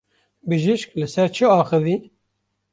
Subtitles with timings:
[0.47, 1.95] Bijîşk li ser çi axivî?